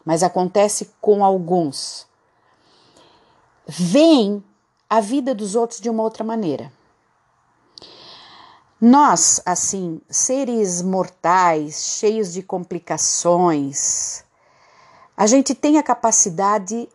mas 0.06 0.24
acontece 0.24 0.92
com 1.02 1.24
alguns, 1.24 2.08
veem 3.66 4.44
a 4.90 5.02
vida 5.02 5.34
dos 5.34 5.56
outros 5.56 5.82
de 5.82 5.90
uma 5.90 6.04
outra 6.04 6.24
maneira. 6.24 6.72
Nós, 8.80 9.42
assim, 9.44 10.00
seres 10.08 10.84
mortais, 10.84 11.84
cheios 11.84 12.32
de 12.32 12.44
complicações, 12.44 14.24
a 15.16 15.26
gente 15.26 15.56
tem 15.56 15.80
a 15.80 15.84
capacidade 15.84 16.88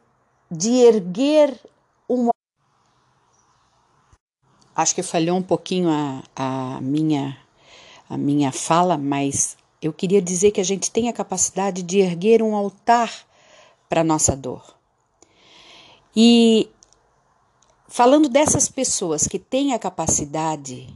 de 0.48 0.70
erguer 0.70 1.58
Acho 4.74 4.94
que 4.94 5.02
falhou 5.02 5.36
um 5.36 5.42
pouquinho 5.42 5.90
a, 5.90 6.22
a, 6.34 6.80
minha, 6.80 7.36
a 8.08 8.16
minha 8.16 8.50
fala, 8.50 8.96
mas 8.96 9.56
eu 9.82 9.92
queria 9.92 10.22
dizer 10.22 10.50
que 10.50 10.60
a 10.60 10.64
gente 10.64 10.90
tem 10.90 11.08
a 11.08 11.12
capacidade 11.12 11.82
de 11.82 11.98
erguer 11.98 12.42
um 12.42 12.54
altar 12.54 13.12
para 13.88 14.00
a 14.00 14.04
nossa 14.04 14.34
dor. 14.34 14.62
E 16.16 16.70
falando 17.86 18.28
dessas 18.28 18.68
pessoas 18.68 19.26
que 19.26 19.38
têm 19.38 19.74
a 19.74 19.78
capacidade 19.78 20.88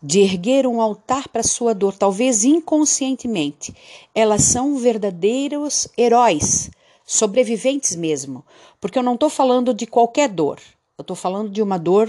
de 0.00 0.20
erguer 0.20 0.64
um 0.64 0.80
altar 0.80 1.28
para 1.28 1.42
sua 1.42 1.74
dor, 1.74 1.94
talvez 1.96 2.44
inconscientemente, 2.44 3.74
elas 4.14 4.42
são 4.42 4.76
verdadeiros 4.76 5.88
heróis, 5.98 6.70
sobreviventes 7.04 7.96
mesmo, 7.96 8.44
porque 8.80 8.98
eu 8.98 9.02
não 9.02 9.14
estou 9.14 9.28
falando 9.28 9.74
de 9.74 9.86
qualquer 9.86 10.28
dor, 10.28 10.60
eu 10.96 11.02
estou 11.02 11.16
falando 11.16 11.50
de 11.50 11.60
uma 11.60 11.78
dor 11.78 12.08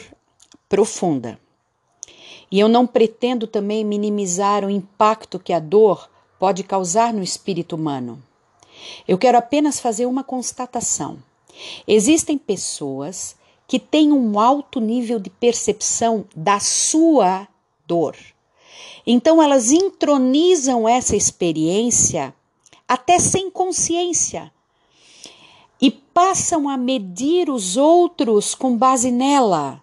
profunda. 0.70 1.38
E 2.52 2.60
eu 2.60 2.70
não 2.70 2.88
pretendo 2.88 3.48
também 3.48 3.84
minimizar 3.84 4.64
o 4.64 4.70
impacto 4.70 5.40
que 5.40 5.52
a 5.52 5.60
dor 5.60 6.10
pode 6.40 6.64
causar 6.64 7.12
no 7.14 7.22
espírito 7.22 7.76
humano. 7.76 8.24
Eu 9.08 9.18
quero 9.18 9.38
apenas 9.38 9.80
fazer 9.80 10.06
uma 10.06 10.24
constatação. 10.24 11.22
Existem 11.88 12.38
pessoas 12.38 13.36
que 13.68 13.78
têm 13.78 14.12
um 14.12 14.40
alto 14.40 14.80
nível 14.80 15.20
de 15.20 15.30
percepção 15.30 16.26
da 16.36 16.60
sua 16.60 17.48
dor. 17.86 18.16
Então 19.06 19.42
elas 19.42 19.72
entronizam 19.72 20.88
essa 20.88 21.16
experiência 21.16 22.34
até 22.88 23.20
sem 23.20 23.52
consciência 23.52 24.52
e 25.82 25.92
passam 25.92 26.68
a 26.68 26.78
medir 26.78 27.50
os 27.50 27.78
outros 27.78 28.56
com 28.56 28.76
base 28.76 29.12
nela. 29.12 29.82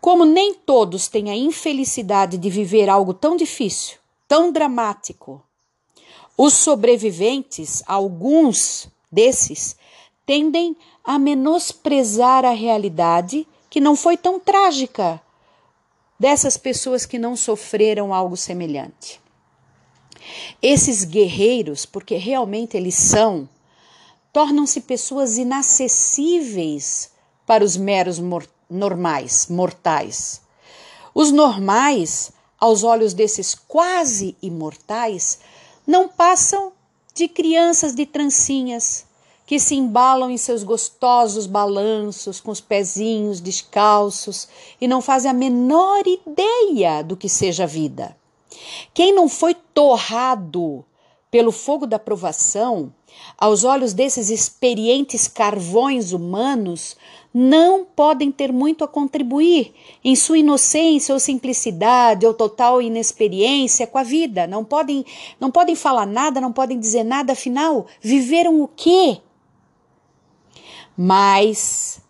Como 0.00 0.24
nem 0.24 0.54
todos 0.54 1.08
têm 1.08 1.30
a 1.30 1.36
infelicidade 1.36 2.38
de 2.38 2.48
viver 2.48 2.88
algo 2.88 3.12
tão 3.12 3.36
difícil, 3.36 3.98
tão 4.28 4.52
dramático, 4.52 5.42
os 6.36 6.54
sobreviventes, 6.54 7.82
alguns 7.84 8.88
desses, 9.10 9.76
tendem 10.24 10.76
a 11.02 11.18
menosprezar 11.18 12.44
a 12.44 12.52
realidade 12.52 13.46
que 13.68 13.80
não 13.80 13.96
foi 13.96 14.16
tão 14.16 14.38
trágica 14.38 15.20
dessas 16.18 16.56
pessoas 16.56 17.04
que 17.04 17.18
não 17.18 17.34
sofreram 17.34 18.14
algo 18.14 18.36
semelhante. 18.36 19.20
Esses 20.62 21.02
guerreiros, 21.04 21.84
porque 21.86 22.16
realmente 22.16 22.76
eles 22.76 22.94
são, 22.94 23.48
tornam-se 24.32 24.82
pessoas 24.82 25.38
inacessíveis 25.38 27.10
para 27.46 27.64
os 27.64 27.76
meros 27.76 28.18
mortais 28.20 28.57
normais, 28.68 29.46
mortais. 29.48 30.40
Os 31.14 31.30
normais, 31.30 32.32
aos 32.58 32.82
olhos 32.82 33.14
desses 33.14 33.54
quase 33.54 34.36
imortais, 34.42 35.38
não 35.86 36.08
passam 36.08 36.72
de 37.14 37.28
crianças 37.28 37.94
de 37.94 38.06
trancinhas 38.06 39.06
que 39.46 39.58
se 39.58 39.74
embalam 39.74 40.30
em 40.30 40.36
seus 40.36 40.62
gostosos 40.62 41.46
balanços 41.46 42.38
com 42.38 42.50
os 42.50 42.60
pezinhos 42.60 43.40
descalços 43.40 44.46
e 44.78 44.86
não 44.86 45.00
fazem 45.00 45.30
a 45.30 45.34
menor 45.34 46.02
ideia 46.06 47.02
do 47.02 47.16
que 47.16 47.30
seja 47.30 47.64
a 47.64 47.66
vida. 47.66 48.14
Quem 48.92 49.14
não 49.14 49.26
foi 49.26 49.54
torrado 49.54 50.84
pelo 51.30 51.50
fogo 51.50 51.86
da 51.86 51.98
provação 51.98 52.92
aos 53.36 53.64
olhos 53.64 53.92
desses 53.92 54.30
experientes 54.30 55.28
carvões 55.28 56.12
humanos, 56.12 56.96
não 57.32 57.84
podem 57.84 58.32
ter 58.32 58.52
muito 58.52 58.82
a 58.82 58.88
contribuir 58.88 59.74
em 60.02 60.16
sua 60.16 60.38
inocência 60.38 61.12
ou 61.12 61.20
simplicidade 61.20 62.26
ou 62.26 62.34
total 62.34 62.80
inexperiência 62.80 63.86
com 63.86 63.98
a 63.98 64.02
vida. 64.02 64.46
Não 64.46 64.64
podem, 64.64 65.04
não 65.38 65.50
podem 65.50 65.74
falar 65.74 66.06
nada, 66.06 66.40
não 66.40 66.52
podem 66.52 66.78
dizer 66.78 67.04
nada, 67.04 67.32
afinal, 67.32 67.86
viveram 68.00 68.60
o 68.60 68.68
quê? 68.68 69.18
Mas 70.96 72.00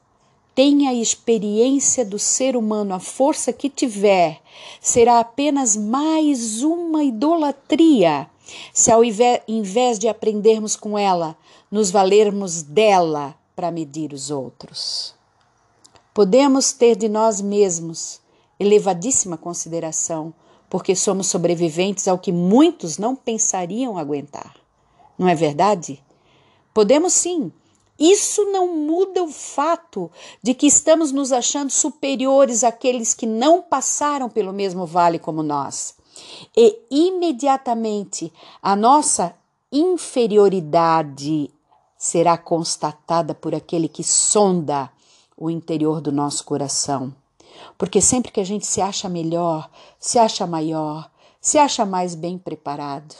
tenha 0.55 0.91
a 0.91 0.95
experiência 0.95 2.05
do 2.05 2.19
ser 2.19 2.57
humano, 2.57 2.95
a 2.95 2.99
força 2.99 3.53
que 3.53 3.69
tiver, 3.69 4.41
será 4.81 5.21
apenas 5.21 5.77
mais 5.77 6.63
uma 6.63 7.05
idolatria 7.05 8.29
se 8.73 8.91
ao 8.91 9.03
invés 9.05 9.99
de 9.99 10.09
aprendermos 10.09 10.75
com 10.75 10.99
ela, 10.99 11.37
nos 11.71 11.91
valermos 11.91 12.63
dela 12.63 13.38
para 13.59 13.73
medir 13.73 14.13
os 14.13 14.31
outros. 14.31 15.17
Podemos 16.15 16.71
ter 16.71 16.95
de 16.95 17.09
nós 17.09 17.41
mesmos 17.41 18.21
elevadíssima 18.57 19.37
consideração, 19.37 20.33
porque 20.71 20.95
somos 20.95 21.27
sobreviventes 21.27 22.07
ao 22.07 22.21
que 22.21 22.31
muitos 22.31 22.99
não 22.99 23.17
pensariam 23.17 23.99
aguentar. 23.99 24.55
Não 25.19 25.29
é 25.29 25.35
verdade? 25.35 26.01
Podemos 26.73 27.13
sim. 27.13 27.51
Isso 27.99 28.45
não 28.53 28.77
muda 28.77 29.25
o 29.25 29.29
fato 29.29 30.09
de 30.41 30.55
que 30.55 30.69
estamos 30.69 31.11
nos 31.11 31.33
achando 31.33 31.71
superiores 31.71 32.63
àqueles 32.63 33.13
que 33.13 33.27
não 33.27 33.61
passaram 33.61 34.31
pelo 34.31 34.53
mesmo 34.53 34.87
vale 34.87 35.19
como 35.19 35.43
nós 35.43 35.97
e 36.57 36.79
imediatamente 36.89 38.33
a 38.63 38.77
nossa 38.77 39.35
inferioridade 39.73 41.51
será 41.99 42.39
constatada 42.39 43.35
por 43.35 43.55
aquele 43.55 43.89
que 43.89 44.05
sonda 44.05 44.89
o 45.37 45.51
interior 45.51 46.01
do 46.01 46.13
nosso 46.13 46.45
coração. 46.45 47.13
Porque 47.77 48.01
sempre 48.01 48.31
que 48.31 48.41
a 48.41 48.45
gente 48.45 48.65
se 48.65 48.81
acha 48.81 49.09
melhor, 49.09 49.69
se 49.99 50.19
acha 50.19 50.47
maior, 50.47 51.11
se 51.41 51.59
acha 51.59 51.85
mais 51.85 52.15
bem 52.15 52.39
preparado, 52.39 53.15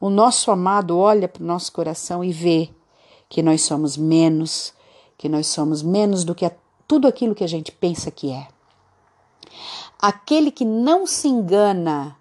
o 0.00 0.08
nosso 0.08 0.50
amado 0.50 0.96
olha 0.96 1.28
para 1.28 1.42
o 1.42 1.46
nosso 1.46 1.72
coração 1.72 2.24
e 2.24 2.32
vê 2.32 2.70
que 3.28 3.42
nós 3.42 3.62
somos 3.62 3.96
menos, 3.96 4.72
que 5.16 5.28
nós 5.28 5.46
somos 5.46 5.82
menos 5.82 6.24
do 6.24 6.34
que 6.34 6.50
tudo 6.86 7.08
aquilo 7.08 7.34
que 7.34 7.44
a 7.44 7.48
gente 7.48 7.72
pensa 7.72 8.10
que 8.10 8.30
é. 8.30 8.48
Aquele 10.00 10.50
que 10.50 10.64
não 10.64 11.06
se 11.06 11.28
engana 11.28 12.16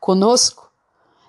conosco 0.00 0.65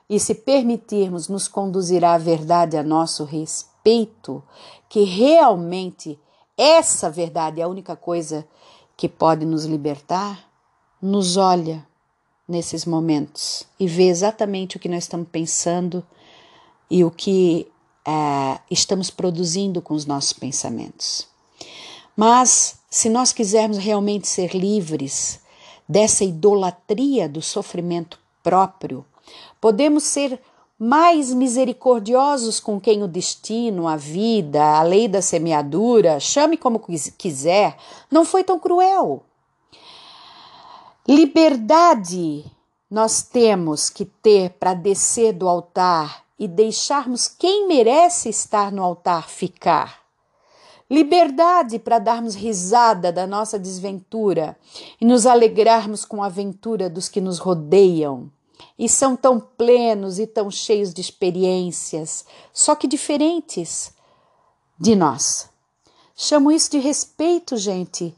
e 0.09 0.19
se 0.19 0.33
permitirmos 0.33 1.27
nos 1.27 1.47
conduzir 1.47 2.03
à 2.05 2.17
verdade 2.17 2.77
a 2.77 2.83
nosso 2.83 3.23
respeito, 3.23 4.41
que 4.87 5.03
realmente 5.03 6.17
essa 6.57 7.09
verdade 7.09 7.59
é 7.59 7.63
a 7.63 7.67
única 7.67 7.95
coisa 7.95 8.47
que 8.95 9.07
pode 9.07 9.45
nos 9.45 9.65
libertar, 9.65 10.49
nos 11.01 11.37
olha 11.37 11.85
nesses 12.47 12.85
momentos 12.85 13.63
e 13.79 13.87
vê 13.87 14.07
exatamente 14.07 14.77
o 14.77 14.79
que 14.79 14.89
nós 14.89 15.03
estamos 15.03 15.27
pensando 15.29 16.03
e 16.89 17.03
o 17.03 17.11
que 17.11 17.67
é, 18.05 18.59
estamos 18.71 19.09
produzindo 19.09 19.81
com 19.81 19.93
os 19.93 20.05
nossos 20.05 20.33
pensamentos. 20.33 21.27
Mas 22.15 22.79
se 22.89 23.09
nós 23.09 23.33
quisermos 23.33 23.77
realmente 23.77 24.27
ser 24.27 24.55
livres 24.55 25.41
dessa 25.87 26.23
idolatria 26.23 27.27
do 27.29 27.41
sofrimento 27.41 28.19
próprio, 28.41 29.05
podemos 29.59 30.03
ser 30.03 30.39
mais 30.79 31.33
misericordiosos 31.33 32.59
com 32.59 32.79
quem 32.79 33.01
o 33.01 33.07
destino, 33.07 33.87
a 33.87 33.95
vida, 33.95 34.63
a 34.63 34.83
lei 34.83 35.07
da 35.07 35.21
semeadura, 35.21 36.19
chame 36.19 36.55
como 36.55 36.79
quiser, 37.17 37.77
não 38.11 38.23
foi 38.23 38.43
tão 38.43 38.59
cruel. 38.59 39.23
Liberdade 41.07 42.45
nós 42.89 43.21
temos 43.21 43.89
que 43.89 44.05
ter 44.05 44.51
para 44.51 44.73
descer 44.73 45.33
do 45.33 45.47
altar 45.47 46.23
e 46.37 46.47
deixarmos 46.47 47.27
quem 47.27 47.67
merece 47.67 48.29
estar 48.29 48.71
no 48.71 48.83
altar 48.83 49.27
ficar. 49.29 50.01
Liberdade 50.89 51.79
para 51.79 51.99
darmos 51.99 52.33
risada 52.35 53.11
da 53.11 53.27
nossa 53.27 53.59
desventura 53.59 54.57
e 55.01 55.05
nos 55.05 55.25
alegrarmos 55.25 56.05
com 56.05 56.23
a 56.23 56.27
aventura 56.27 56.89
dos 56.89 57.09
que 57.09 57.19
nos 57.19 57.39
rodeiam 57.39 58.31
e 58.77 58.87
são 58.87 59.15
tão 59.15 59.39
plenos 59.39 60.19
e 60.19 60.27
tão 60.27 60.51
cheios 60.51 60.93
de 60.93 61.01
experiências, 61.01 62.25
só 62.53 62.75
que 62.75 62.87
diferentes 62.87 63.91
de 64.79 64.95
nós. 64.95 65.49
Chamo 66.15 66.51
isso 66.51 66.71
de 66.71 66.79
respeito, 66.79 67.57
gente. 67.57 68.15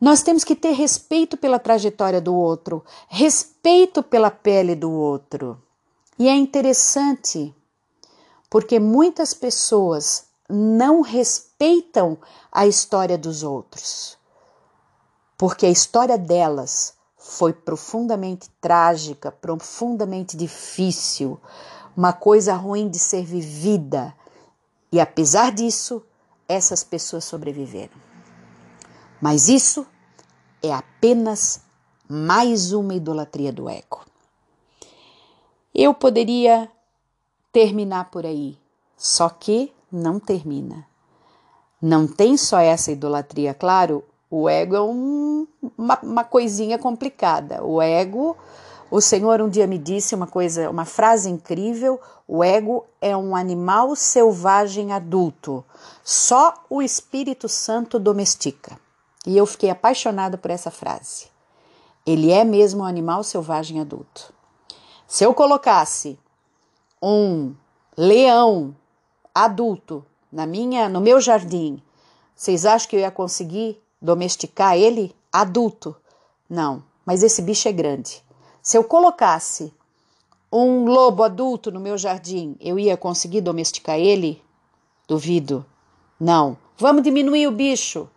Nós 0.00 0.22
temos 0.22 0.44
que 0.44 0.54
ter 0.54 0.72
respeito 0.72 1.36
pela 1.36 1.58
trajetória 1.58 2.20
do 2.20 2.34
outro, 2.34 2.84
respeito 3.08 4.02
pela 4.02 4.30
pele 4.30 4.74
do 4.74 4.90
outro. 4.90 5.62
E 6.18 6.28
é 6.28 6.34
interessante, 6.34 7.54
porque 8.50 8.78
muitas 8.78 9.34
pessoas 9.34 10.26
não 10.48 11.00
respeitam 11.00 12.18
a 12.52 12.66
história 12.66 13.16
dos 13.16 13.42
outros, 13.42 14.18
porque 15.36 15.66
a 15.66 15.70
história 15.70 16.18
delas 16.18 16.93
foi 17.26 17.54
profundamente 17.54 18.50
trágica, 18.60 19.32
profundamente 19.32 20.36
difícil, 20.36 21.40
uma 21.96 22.12
coisa 22.12 22.54
ruim 22.54 22.86
de 22.86 22.98
ser 22.98 23.24
vivida. 23.24 24.14
E 24.92 25.00
apesar 25.00 25.50
disso, 25.50 26.02
essas 26.46 26.84
pessoas 26.84 27.24
sobreviveram. 27.24 27.96
Mas 29.22 29.48
isso 29.48 29.86
é 30.62 30.70
apenas 30.70 31.62
mais 32.06 32.72
uma 32.72 32.94
idolatria 32.94 33.50
do 33.50 33.70
ego. 33.70 34.04
Eu 35.74 35.94
poderia 35.94 36.70
terminar 37.50 38.10
por 38.10 38.26
aí, 38.26 38.58
só 38.98 39.30
que 39.30 39.72
não 39.90 40.20
termina. 40.20 40.86
Não 41.80 42.06
tem 42.06 42.36
só 42.36 42.58
essa 42.58 42.92
idolatria, 42.92 43.54
claro, 43.54 44.04
o 44.36 44.48
ego 44.48 44.74
é 44.74 44.82
um, 44.82 45.46
uma, 45.78 45.96
uma 46.02 46.24
coisinha 46.24 46.76
complicada. 46.76 47.62
O 47.62 47.80
ego, 47.80 48.36
o 48.90 49.00
Senhor 49.00 49.40
um 49.40 49.48
dia 49.48 49.64
me 49.64 49.78
disse 49.78 50.12
uma 50.12 50.26
coisa, 50.26 50.68
uma 50.68 50.84
frase 50.84 51.30
incrível: 51.30 52.00
o 52.26 52.42
ego 52.42 52.84
é 53.00 53.16
um 53.16 53.36
animal 53.36 53.94
selvagem 53.94 54.92
adulto. 54.92 55.64
Só 56.02 56.52
o 56.68 56.82
Espírito 56.82 57.48
Santo 57.48 57.96
domestica. 58.00 58.76
E 59.24 59.36
eu 59.36 59.46
fiquei 59.46 59.70
apaixonada 59.70 60.36
por 60.36 60.50
essa 60.50 60.70
frase. 60.70 61.28
Ele 62.04 62.32
é 62.32 62.42
mesmo 62.42 62.82
um 62.82 62.86
animal 62.86 63.22
selvagem 63.22 63.80
adulto. 63.80 64.34
Se 65.06 65.24
eu 65.24 65.32
colocasse 65.32 66.18
um 67.00 67.54
leão 67.96 68.74
adulto 69.32 70.04
na 70.32 70.44
minha, 70.44 70.88
no 70.88 71.00
meu 71.00 71.20
jardim, 71.20 71.80
vocês 72.34 72.66
acham 72.66 72.90
que 72.90 72.96
eu 72.96 73.00
ia 73.00 73.12
conseguir 73.12 73.83
domesticar 74.04 74.76
ele 74.76 75.16
adulto. 75.32 75.96
Não, 76.48 76.84
mas 77.06 77.22
esse 77.22 77.40
bicho 77.40 77.66
é 77.66 77.72
grande. 77.72 78.22
Se 78.62 78.76
eu 78.76 78.84
colocasse 78.84 79.72
um 80.52 80.84
lobo 80.84 81.22
adulto 81.22 81.72
no 81.72 81.80
meu 81.80 81.96
jardim, 81.96 82.54
eu 82.60 82.78
ia 82.78 82.98
conseguir 82.98 83.40
domesticar 83.40 83.98
ele? 83.98 84.42
Duvido. 85.08 85.64
Não. 86.20 86.56
Vamos 86.76 87.02
diminuir 87.02 87.46
o 87.46 87.52
bicho. 87.52 88.08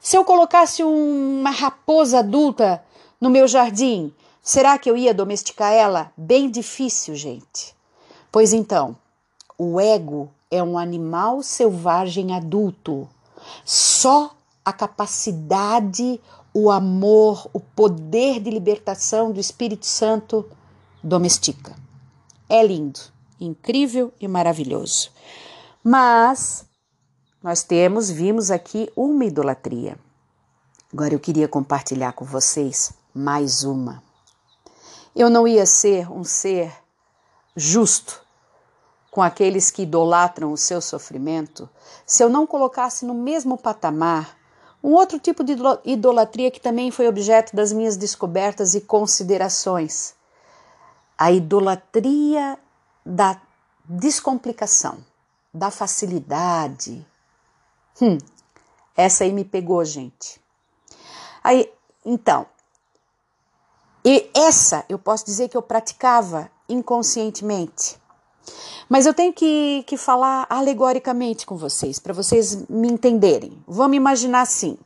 Se 0.00 0.16
eu 0.16 0.24
colocasse 0.24 0.84
uma 0.84 1.50
raposa 1.50 2.20
adulta 2.20 2.82
no 3.20 3.28
meu 3.28 3.48
jardim, 3.48 4.12
será 4.40 4.78
que 4.78 4.88
eu 4.88 4.96
ia 4.96 5.12
domesticar 5.12 5.72
ela? 5.72 6.12
Bem 6.16 6.50
difícil, 6.50 7.16
gente. 7.16 7.74
Pois 8.30 8.52
então, 8.52 8.96
o 9.58 9.80
ego 9.80 10.30
é 10.50 10.62
um 10.62 10.78
animal 10.78 11.42
selvagem 11.42 12.34
adulto. 12.34 13.08
Só 13.64 14.34
a 14.64 14.72
capacidade, 14.72 16.20
o 16.54 16.70
amor, 16.70 17.48
o 17.52 17.60
poder 17.60 18.40
de 18.40 18.50
libertação 18.50 19.32
do 19.32 19.40
Espírito 19.40 19.86
Santo 19.86 20.48
domestica. 21.02 21.74
É 22.48 22.64
lindo, 22.64 23.00
incrível 23.40 24.12
e 24.20 24.28
maravilhoso. 24.28 25.10
Mas 25.82 26.64
nós 27.42 27.64
temos, 27.64 28.10
vimos 28.10 28.50
aqui 28.50 28.90
uma 28.94 29.24
idolatria. 29.24 29.98
Agora 30.92 31.14
eu 31.14 31.18
queria 31.18 31.48
compartilhar 31.48 32.12
com 32.12 32.24
vocês 32.24 32.92
mais 33.14 33.64
uma. 33.64 34.02
Eu 35.16 35.28
não 35.28 35.48
ia 35.48 35.66
ser 35.66 36.10
um 36.10 36.22
ser 36.22 36.72
justo 37.56 38.22
com 39.10 39.20
aqueles 39.20 39.70
que 39.70 39.82
idolatram 39.82 40.52
o 40.52 40.56
seu 40.56 40.80
sofrimento 40.80 41.68
se 42.06 42.22
eu 42.22 42.30
não 42.30 42.46
colocasse 42.46 43.04
no 43.04 43.12
mesmo 43.12 43.58
patamar 43.58 44.41
um 44.82 44.92
outro 44.94 45.18
tipo 45.18 45.44
de 45.44 45.54
idolatria 45.84 46.50
que 46.50 46.60
também 46.60 46.90
foi 46.90 47.06
objeto 47.06 47.54
das 47.54 47.72
minhas 47.72 47.96
descobertas 47.96 48.74
e 48.74 48.80
considerações. 48.80 50.14
A 51.16 51.30
idolatria 51.30 52.58
da 53.04 53.40
descomplicação. 53.84 55.04
da 55.54 55.70
facilidade. 55.70 57.06
Hum, 58.00 58.16
essa 58.96 59.24
aí 59.24 59.32
me 59.32 59.44
pegou, 59.44 59.84
gente. 59.84 60.40
Aí, 61.44 61.70
então, 62.04 62.46
e 64.04 64.30
essa 64.34 64.84
eu 64.88 64.98
posso 64.98 65.24
dizer 65.26 65.48
que 65.48 65.56
eu 65.56 65.62
praticava 65.62 66.50
inconscientemente. 66.68 68.00
Mas 68.88 69.06
eu 69.06 69.14
tenho 69.14 69.32
que, 69.32 69.84
que 69.86 69.96
falar 69.96 70.46
alegoricamente 70.50 71.46
com 71.46 71.56
vocês, 71.56 71.98
para 71.98 72.12
vocês 72.12 72.68
me 72.68 72.88
entenderem. 72.88 73.56
Vamos 73.66 73.96
imaginar 73.96 74.42
assim: 74.42 74.76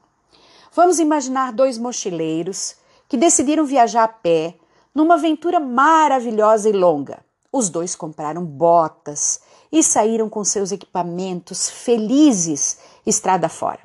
vamos 0.72 0.98
imaginar 0.98 1.52
dois 1.52 1.78
mochileiros 1.78 2.76
que 3.08 3.16
decidiram 3.16 3.64
viajar 3.64 4.04
a 4.04 4.08
pé 4.08 4.54
numa 4.94 5.14
aventura 5.14 5.60
maravilhosa 5.60 6.68
e 6.68 6.72
longa. 6.72 7.24
Os 7.52 7.68
dois 7.68 7.94
compraram 7.94 8.44
botas 8.44 9.40
e 9.72 9.82
saíram 9.82 10.28
com 10.28 10.44
seus 10.44 10.72
equipamentos 10.72 11.68
felizes 11.68 12.78
estrada 13.04 13.48
fora. 13.48 13.80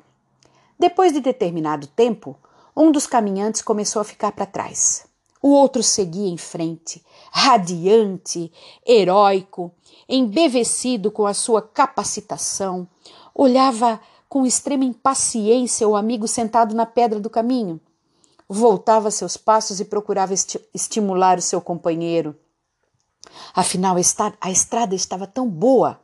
Depois 0.78 1.12
de 1.12 1.20
determinado 1.20 1.86
tempo, 1.86 2.36
um 2.76 2.90
dos 2.90 3.06
caminhantes 3.06 3.62
começou 3.62 4.00
a 4.00 4.04
ficar 4.04 4.32
para 4.32 4.46
trás. 4.46 5.06
O 5.42 5.48
outro 5.48 5.82
seguia 5.82 6.28
em 6.28 6.36
frente, 6.36 7.04
radiante, 7.32 8.52
heróico, 8.86 9.72
embevecido 10.08 11.10
com 11.10 11.26
a 11.26 11.34
sua 11.34 11.60
capacitação, 11.60 12.86
olhava 13.34 14.00
com 14.28 14.46
extrema 14.46 14.84
impaciência 14.84 15.88
o 15.88 15.96
amigo 15.96 16.28
sentado 16.28 16.76
na 16.76 16.86
pedra 16.86 17.18
do 17.18 17.28
caminho. 17.28 17.80
Voltava 18.48 19.10
seus 19.10 19.36
passos 19.36 19.80
e 19.80 19.84
procurava 19.84 20.32
esti 20.32 20.60
estimular 20.72 21.38
o 21.38 21.42
seu 21.42 21.60
companheiro. 21.60 22.36
Afinal, 23.54 23.96
a 24.40 24.50
estrada 24.50 24.94
estava 24.94 25.26
tão 25.26 25.48
boa 25.48 26.00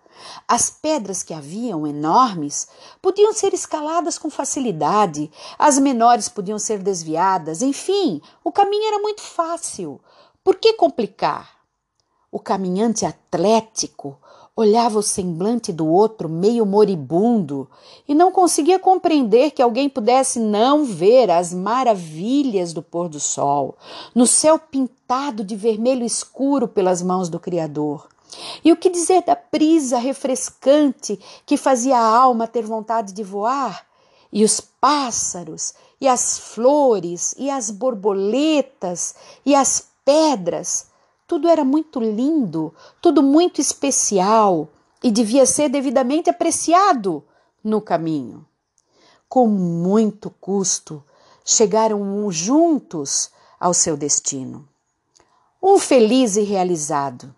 as 0.47 0.71
pedras 0.71 1.23
que 1.23 1.35
haviam, 1.35 1.87
enormes, 1.87 2.69
podiam 3.01 3.33
ser 3.33 3.55
escaladas 3.55 4.19
com 4.19 4.31
facilidade, 4.31 5.31
as 5.59 5.79
menores 5.79 6.29
podiam 6.29 6.59
ser 6.59 6.79
desviadas, 6.79 7.63
enfim, 7.63 8.21
o 8.43 8.53
caminho 8.53 8.87
era 8.87 8.99
muito 8.99 9.23
fácil. 9.23 10.01
Por 10.43 10.57
que 10.57 10.73
complicar? 10.75 11.59
O 12.31 12.39
caminhante 12.39 13.07
atlético 13.07 14.19
olhava 14.61 14.99
o 14.99 15.03
semblante 15.03 15.73
do 15.73 15.87
outro 15.87 16.29
meio 16.29 16.67
moribundo 16.67 17.71
e 18.09 18.13
não 18.13 18.33
conseguia 18.33 18.77
compreender 18.77 19.53
que 19.53 19.63
alguém 19.63 19.89
pudesse 19.89 20.41
não 20.41 20.85
ver 20.85 21.31
as 21.31 21.55
maravilhas 21.55 22.73
do 22.73 22.83
pôr 22.83 23.09
do 23.09 23.21
sol, 23.21 23.77
no 24.13 24.27
céu 24.27 24.59
pintado 24.59 25.45
de 25.45 25.55
vermelho 25.55 26.05
escuro 26.05 26.67
pelas 26.67 27.01
mãos 27.01 27.29
do 27.29 27.39
Criador. 27.39 28.09
E 28.65 28.73
o 28.73 28.77
que 28.77 28.91
dizer 28.91 29.23
da 29.25 29.37
brisa 29.51 29.99
refrescante 29.99 31.19
que 31.47 31.57
fazia 31.57 31.97
a 31.97 32.17
alma 32.17 32.47
ter 32.47 32.63
vontade 32.63 33.13
de 33.13 33.23
voar? 33.23 33.87
E 34.33 34.45
os 34.45 34.61
pássaros, 34.61 35.75
e 36.01 36.07
as 36.07 36.39
flores, 36.39 37.35
e 37.39 37.51
as 37.51 37.71
borboletas, 37.71 39.15
e 39.45 39.55
as 39.55 39.89
pedras. 40.05 40.89
Tudo 41.27 41.49
era 41.49 41.65
muito 41.65 42.01
lindo, 42.01 42.75
tudo 43.01 43.23
muito 43.23 43.61
especial 43.61 44.69
e 45.03 45.11
devia 45.11 45.47
ser 45.47 45.69
devidamente 45.69 46.31
apreciado 46.31 47.25
no 47.63 47.81
caminho. 47.81 48.47
Com 49.29 49.47
muito 49.47 50.31
custo, 50.41 51.05
chegaram 51.45 52.31
juntos 52.31 53.31
ao 53.61 53.75
seu 53.75 53.97
destino. 53.97 54.67
Um 55.63 55.79
feliz 55.79 56.37
e 56.37 56.43
realizado, 56.43 57.35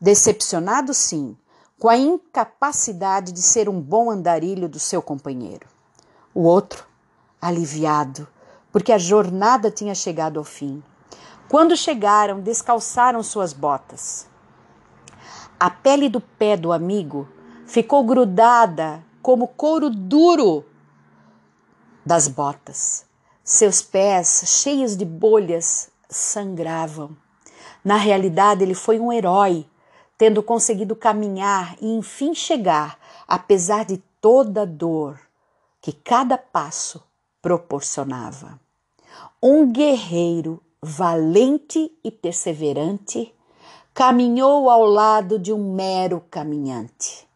decepcionado 0.00 0.94
sim, 0.94 1.36
com 1.78 1.88
a 1.88 1.96
incapacidade 1.96 3.32
de 3.32 3.42
ser 3.42 3.68
um 3.68 3.80
bom 3.80 4.10
andarilho 4.10 4.68
do 4.68 4.78
seu 4.78 5.02
companheiro. 5.02 5.66
O 6.34 6.42
outro, 6.42 6.86
aliviado, 7.40 8.26
porque 8.72 8.92
a 8.92 8.98
jornada 8.98 9.70
tinha 9.70 9.94
chegado 9.94 10.38
ao 10.38 10.44
fim. 10.44 10.82
Quando 11.48 11.76
chegaram, 11.76 12.40
descalçaram 12.40 13.22
suas 13.22 13.52
botas. 13.52 14.28
A 15.58 15.68
pele 15.68 16.08
do 16.08 16.20
pé 16.20 16.56
do 16.56 16.72
amigo 16.72 17.28
ficou 17.66 18.04
grudada 18.04 19.04
como 19.20 19.48
couro 19.48 19.90
duro 19.90 20.64
das 22.04 22.28
botas. 22.28 23.04
Seus 23.42 23.82
pés, 23.82 24.44
cheios 24.46 24.96
de 24.96 25.04
bolhas, 25.04 25.90
sangravam. 26.08 27.16
Na 27.84 27.96
realidade, 27.96 28.62
ele 28.62 28.74
foi 28.74 28.98
um 29.00 29.12
herói 29.12 29.66
tendo 30.20 30.42
conseguido 30.42 30.94
caminhar 30.94 31.78
e 31.80 31.86
enfim 31.96 32.34
chegar, 32.34 32.98
apesar 33.26 33.86
de 33.86 33.96
toda 34.20 34.66
dor 34.66 35.18
que 35.80 35.94
cada 35.94 36.36
passo 36.36 37.02
proporcionava. 37.40 38.60
Um 39.42 39.72
guerreiro 39.72 40.62
valente 40.82 41.90
e 42.04 42.10
perseverante 42.10 43.34
caminhou 43.94 44.68
ao 44.68 44.84
lado 44.84 45.38
de 45.38 45.54
um 45.54 45.72
mero 45.72 46.22
caminhante. 46.30 47.26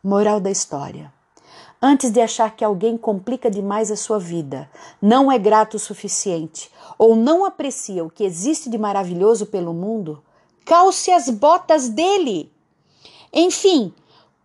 Moral 0.00 0.38
da 0.38 0.52
história. 0.52 1.12
Antes 1.82 2.12
de 2.12 2.20
achar 2.20 2.54
que 2.54 2.64
alguém 2.64 2.96
complica 2.96 3.50
demais 3.50 3.90
a 3.90 3.96
sua 3.96 4.20
vida, 4.20 4.70
não 5.02 5.32
é 5.32 5.36
grato 5.36 5.74
o 5.74 5.80
suficiente 5.80 6.70
ou 6.96 7.16
não 7.16 7.44
aprecia 7.44 8.04
o 8.04 8.10
que 8.10 8.22
existe 8.22 8.70
de 8.70 8.78
maravilhoso 8.78 9.46
pelo 9.46 9.74
mundo, 9.74 10.22
calce 10.68 11.10
as 11.10 11.30
botas 11.30 11.88
dele. 11.88 12.52
Enfim, 13.32 13.90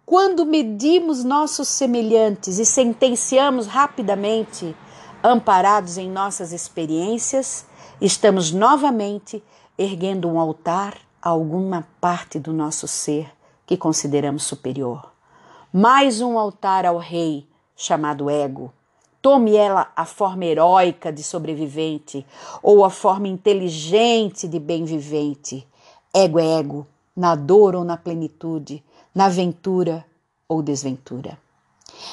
quando 0.05 0.45
medimos 0.45 1.21
nossos 1.21 1.67
semelhantes 1.67 2.59
e 2.59 2.65
sentenciamos 2.65 3.67
rapidamente, 3.67 4.73
amparados 5.21 5.97
em 5.97 6.09
nossas 6.09 6.53
experiências, 6.53 7.65
estamos 7.99 8.53
novamente 8.53 9.43
erguendo 9.77 10.29
um 10.29 10.39
altar 10.39 10.97
a 11.21 11.27
alguma 11.27 11.85
parte 11.99 12.39
do 12.39 12.53
nosso 12.53 12.87
ser 12.87 13.29
que 13.65 13.75
consideramos 13.75 14.43
superior. 14.43 15.11
Mais 15.73 16.21
um 16.21 16.39
altar 16.39 16.85
ao 16.85 16.97
rei 16.97 17.45
chamado 17.75 18.29
ego. 18.29 18.71
Tome 19.21 19.57
ela 19.57 19.91
a 19.93 20.05
forma 20.05 20.45
heróica 20.45 21.11
de 21.11 21.23
sobrevivente 21.23 22.25
ou 22.61 22.85
a 22.85 22.89
forma 22.89 23.27
inteligente 23.27 24.47
de 24.47 24.59
bem-vivente. 24.59 25.67
Ego 26.13 26.39
é 26.39 26.59
ego, 26.59 26.87
na 27.15 27.35
dor 27.35 27.75
ou 27.75 27.83
na 27.83 27.97
plenitude, 27.97 28.83
na 29.15 29.29
ventura 29.29 30.05
ou 30.47 30.61
desventura. 30.61 31.37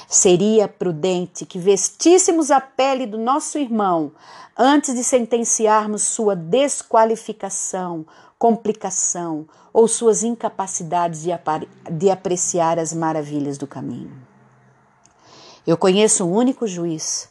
Seria 0.08 0.68
prudente 0.68 1.44
que 1.44 1.58
vestíssemos 1.58 2.50
a 2.50 2.60
pele 2.60 3.06
do 3.06 3.18
nosso 3.18 3.58
irmão 3.58 4.12
antes 4.56 4.94
de 4.94 5.04
sentenciarmos 5.04 6.02
sua 6.02 6.34
desqualificação, 6.34 8.06
complicação 8.38 9.46
ou 9.72 9.86
suas 9.86 10.22
incapacidades 10.22 11.22
de, 11.22 11.30
de 11.92 12.10
apreciar 12.10 12.78
as 12.78 12.92
maravilhas 12.92 13.56
do 13.56 13.66
caminho. 13.66 14.12
Eu 15.66 15.76
conheço 15.76 16.24
um 16.24 16.32
único 16.32 16.66
juiz, 16.66 17.28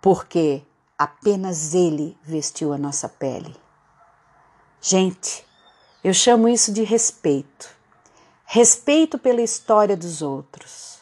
porque 0.00 0.62
apenas 0.96 1.74
ele 1.74 2.16
vestiu 2.22 2.72
a 2.72 2.78
nossa 2.78 3.08
pele. 3.08 3.54
Gente, 4.80 5.47
eu 6.02 6.14
chamo 6.14 6.48
isso 6.48 6.72
de 6.72 6.84
respeito. 6.84 7.68
Respeito 8.44 9.18
pela 9.18 9.42
história 9.42 9.96
dos 9.96 10.22
outros. 10.22 10.98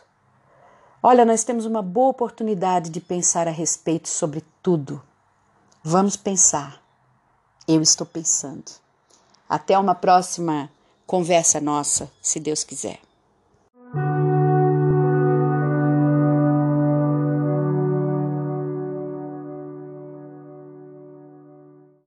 Olha, 1.03 1.25
nós 1.25 1.45
temos 1.45 1.67
uma 1.67 1.83
boa 1.83 2.09
oportunidade 2.09 2.91
de 2.91 3.01
pensar 3.01 3.47
a 3.47 3.53
respeito 3.53 4.09
sobre 4.09 4.43
tudo. 4.63 5.03
Vamos 5.83 6.17
pensar. 6.17 6.83
Eu 7.69 7.83
estou 7.83 8.07
pensando. 8.07 8.73
Até 9.49 9.79
uma 9.79 9.95
próxima 9.95 10.71
conversa 11.07 11.61
nossa, 11.61 12.11
se 12.21 12.41
Deus 12.41 12.65
quiser. 12.65 13.06